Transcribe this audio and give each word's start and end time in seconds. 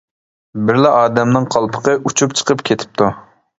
بىرلا 0.69 0.93
ئادەمنىڭ 1.01 1.47
قالپىقى 1.57 1.95
ئۇچۇپ 1.99 2.37
چىقىپ 2.43 2.67
كېتىپتۇ. 2.73 3.15